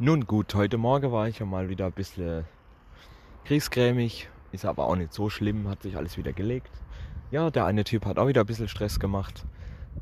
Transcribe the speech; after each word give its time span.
Nun 0.00 0.26
gut, 0.26 0.56
heute 0.56 0.76
Morgen 0.76 1.12
war 1.12 1.28
ich 1.28 1.38
ja 1.38 1.46
mal 1.46 1.68
wieder 1.68 1.86
ein 1.86 1.92
bisschen 1.92 2.44
kriegsgrämig, 3.44 4.28
ist 4.50 4.64
aber 4.64 4.88
auch 4.88 4.96
nicht 4.96 5.12
so 5.12 5.30
schlimm, 5.30 5.68
hat 5.68 5.82
sich 5.82 5.96
alles 5.96 6.16
wieder 6.16 6.32
gelegt. 6.32 6.72
Ja, 7.30 7.48
der 7.52 7.64
eine 7.64 7.84
Typ 7.84 8.04
hat 8.04 8.18
auch 8.18 8.26
wieder 8.26 8.40
ein 8.40 8.46
bisschen 8.46 8.66
Stress 8.66 8.98
gemacht, 8.98 9.44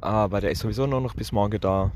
aber 0.01 0.41
der 0.41 0.51
ist 0.51 0.61
sowieso 0.61 0.87
nur 0.87 1.03
noch 1.03 1.15
bis 1.15 1.31
morgen 1.31 1.61
da. 1.61 1.91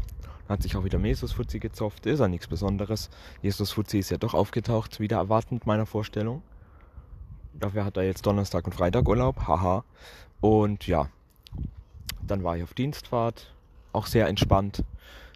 Hat 0.46 0.62
sich 0.62 0.76
auch 0.76 0.84
wieder 0.84 0.98
Mesus 0.98 1.32
Fuzzi 1.32 1.58
gezopft, 1.58 2.04
ist 2.04 2.20
ja 2.20 2.28
nichts 2.28 2.48
Besonderes. 2.48 3.08
Jesus 3.40 3.72
Fuzzi 3.72 4.00
ist 4.00 4.10
ja 4.10 4.18
doch 4.18 4.34
aufgetaucht, 4.34 5.00
wieder 5.00 5.16
erwartend 5.16 5.66
meiner 5.66 5.86
Vorstellung. 5.86 6.42
Dafür 7.54 7.86
hat 7.86 7.96
er 7.96 8.02
jetzt 8.02 8.26
Donnerstag 8.26 8.66
und 8.66 8.74
Freitag 8.74 9.08
Urlaub, 9.08 9.48
haha. 9.48 9.84
Und 10.42 10.86
ja, 10.86 11.08
dann 12.26 12.44
war 12.44 12.58
ich 12.58 12.62
auf 12.62 12.74
Dienstfahrt, 12.74 13.54
auch 13.94 14.04
sehr 14.04 14.28
entspannt. 14.28 14.84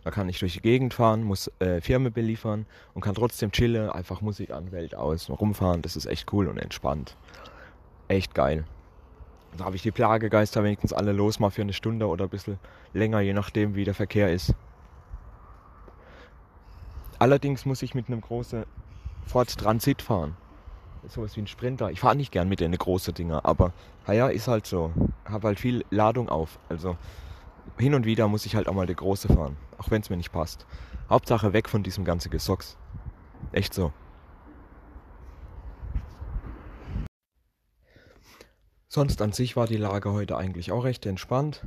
Da 0.05 0.11
kann 0.11 0.29
ich 0.29 0.39
durch 0.39 0.55
die 0.55 0.62
Gegend 0.62 0.95
fahren, 0.95 1.23
muss 1.23 1.51
äh, 1.59 1.80
Firmen 1.80 2.12
beliefern 2.12 2.66
und 2.95 3.03
kann 3.03 3.14
trotzdem 3.14 3.52
chillen, 3.52 3.91
einfach 3.91 4.20
Musik 4.23 4.51
an, 4.51 4.73
Welt 4.73 4.95
aus, 4.95 5.29
rumfahren. 5.29 5.83
Das 5.83 5.97
ist 5.97 6.07
echt 6.07 6.33
cool 6.33 6.48
und 6.48 6.59
entspannt. 6.59 7.16
Echt 8.09 8.34
geil. 8.34 8.65
Da 9.59 9.65
habe 9.65 9.77
ich 9.77 9.83
die 9.83 9.91
Plagegeister 9.91 10.65
wenigstens 10.65 10.93
alle 10.93 11.12
los, 11.12 11.38
mal 11.38 11.51
für 11.51 11.62
eine 11.62 11.73
Stunde 11.73 12.07
oder 12.07 12.24
ein 12.24 12.30
bisschen 12.30 12.59
länger, 12.95 13.21
je 13.21 13.33
nachdem 13.33 13.74
wie 13.74 13.84
der 13.84 13.95
Verkehr 13.95 14.33
ist. 14.33 14.55
Allerdings 17.19 17.66
muss 17.66 17.82
ich 17.82 17.95
mit 17.95 18.09
einem 18.09 18.23
großen 18.23 18.65
Ford 19.27 19.59
Transit 19.59 20.01
fahren. 20.01 20.37
Sowas 21.07 21.37
wie 21.37 21.41
ein 21.41 21.46
Sprinter. 21.46 21.91
Ich 21.91 22.01
fahre 22.01 22.16
nicht 22.16 22.32
gern 22.32 22.48
mit 22.48 22.60
den 22.60 22.73
großen 22.73 23.12
Dinger, 23.12 23.45
aber 23.45 23.73
naja, 24.07 24.29
ist 24.29 24.48
halt 24.48 24.66
so. 24.66 24.93
Habe 25.24 25.48
halt 25.48 25.60
viel 25.60 25.85
Ladung 25.91 26.29
auf. 26.29 26.59
Also 26.69 26.96
hin 27.79 27.95
und 27.95 28.05
wieder 28.06 28.29
muss 28.29 28.47
ich 28.47 28.56
halt 28.56 28.69
auch 28.69 28.74
mal 28.74 28.87
der 28.87 28.97
Große 28.97 29.29
fahren. 29.29 29.56
Auch 29.79 29.91
wenn 29.91 30.02
es 30.02 30.10
mir 30.10 30.16
nicht 30.16 30.33
passt. 30.33 30.66
Hauptsache 31.09 31.52
weg 31.52 31.69
von 31.69 31.83
diesem 31.83 32.05
ganzen 32.05 32.30
Gesocks. 32.30 32.77
Echt 33.52 33.74
so. 33.74 33.93
Sonst 38.88 39.23
an 39.23 39.32
sich 39.32 39.57
war 39.57 39.66
die 39.66 39.76
Lage 39.76 40.13
heute 40.13 40.37
eigentlich 40.37 40.73
auch 40.73 40.85
recht 40.85 41.07
entspannt. 41.07 41.65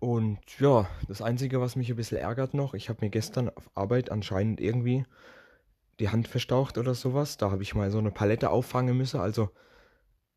Und 0.00 0.40
ja, 0.58 0.88
das 1.06 1.22
Einzige, 1.22 1.60
was 1.60 1.76
mich 1.76 1.88
ein 1.88 1.96
bisschen 1.96 2.18
ärgert 2.18 2.54
noch, 2.54 2.74
ich 2.74 2.88
habe 2.88 3.04
mir 3.04 3.10
gestern 3.10 3.48
auf 3.50 3.70
Arbeit 3.76 4.10
anscheinend 4.10 4.60
irgendwie 4.60 5.06
die 6.00 6.08
Hand 6.08 6.26
verstaucht 6.26 6.78
oder 6.78 6.94
sowas. 6.94 7.36
Da 7.36 7.52
habe 7.52 7.62
ich 7.62 7.76
mal 7.76 7.92
so 7.92 7.98
eine 7.98 8.10
Palette 8.10 8.50
auffangen 8.50 8.96
müssen. 8.96 9.20
Also 9.20 9.50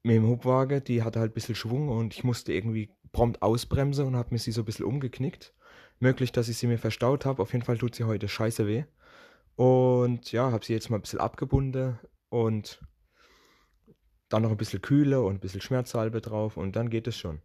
mit 0.05 0.17
dem 0.17 0.27
Hubwagen, 0.27 0.83
die 0.83 1.01
hatte 1.01 1.19
halt 1.19 1.31
ein 1.31 1.33
bisschen 1.33 1.55
Schwung 1.55 1.89
und 1.89 2.13
ich 2.13 2.23
musste 2.23 2.53
irgendwie 2.53 2.91
prompt 3.11 3.41
ausbremsen 3.41 4.05
und 4.05 4.15
habe 4.15 4.35
mir 4.35 4.37
sie 4.37 4.51
so 4.51 4.61
ein 4.61 4.65
bisschen 4.65 4.85
umgeknickt. 4.85 5.55
Möglich, 5.99 6.31
dass 6.31 6.47
ich 6.47 6.57
sie 6.57 6.67
mir 6.67 6.77
verstaut 6.77 7.25
habe. 7.25 7.41
Auf 7.41 7.53
jeden 7.53 7.65
Fall 7.65 7.79
tut 7.79 7.95
sie 7.95 8.03
heute 8.03 8.27
scheiße 8.27 8.67
weh. 8.67 8.83
Und 9.55 10.31
ja, 10.31 10.51
habe 10.51 10.63
sie 10.63 10.73
jetzt 10.73 10.91
mal 10.91 10.97
ein 10.97 11.01
bisschen 11.01 11.19
abgebunden 11.19 11.97
und 12.29 12.85
dann 14.29 14.43
noch 14.43 14.51
ein 14.51 14.57
bisschen 14.57 14.83
Kühle 14.83 15.23
und 15.23 15.35
ein 15.35 15.39
bisschen 15.39 15.61
Schmerzsalbe 15.61 16.21
drauf 16.21 16.55
und 16.55 16.75
dann 16.75 16.91
geht 16.91 17.07
es 17.07 17.17
schon. 17.17 17.41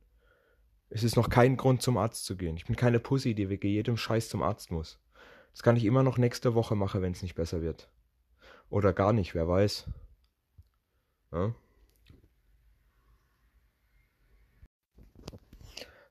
Es 0.90 1.02
ist 1.02 1.16
noch 1.16 1.30
kein 1.30 1.56
Grund 1.56 1.80
zum 1.80 1.96
Arzt 1.96 2.26
zu 2.26 2.36
gehen. 2.36 2.58
Ich 2.58 2.66
bin 2.66 2.76
keine 2.76 3.00
Pussy, 3.00 3.34
die 3.34 3.48
wegen 3.48 3.68
jedem 3.68 3.96
Scheiß 3.96 4.28
zum 4.28 4.42
Arzt 4.42 4.70
muss. 4.70 5.00
Das 5.52 5.62
kann 5.62 5.76
ich 5.76 5.84
immer 5.86 6.02
noch 6.02 6.18
nächste 6.18 6.54
Woche 6.54 6.74
machen, 6.74 7.00
wenn 7.00 7.12
es 7.12 7.22
nicht 7.22 7.36
besser 7.36 7.62
wird. 7.62 7.90
Oder 8.68 8.92
gar 8.92 9.14
nicht, 9.14 9.34
wer 9.34 9.48
weiß. 9.48 9.86
Ja? 11.32 11.54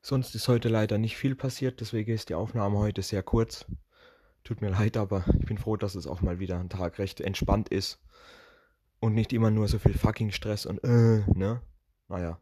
Sonst 0.02 0.33
ist 0.36 0.47
heute 0.47 0.69
leider 0.69 0.97
nicht 0.97 1.17
viel 1.17 1.36
passiert, 1.36 1.81
deswegen 1.81 2.14
ist 2.14 2.30
die 2.30 2.36
Aufnahme 2.36 2.78
heute 2.78 3.02
sehr 3.02 3.23
kurz. 3.23 3.66
Tut 4.44 4.61
mir 4.61 4.69
leid, 4.69 4.97
aber 4.97 5.25
ich 5.39 5.45
bin 5.45 5.58
froh, 5.58 5.75
dass 5.75 5.95
es 5.95 6.08
auch 6.08 6.22
mal 6.22 6.39
wieder 6.39 6.59
ein 6.59 6.69
Tag 6.69 6.97
recht 7.00 7.22
entspannt 7.22 7.69
ist. 7.69 8.00
Und 9.02 9.14
nicht 9.14 9.33
immer 9.33 9.52
nur 9.52 9.67
so 9.67 9.80
viel 9.80 9.97
fucking 9.97 10.31
Stress 10.31 10.65
und 10.65 10.83
äh, 10.83 11.23
ne? 11.33 11.61
Naja. 12.08 12.39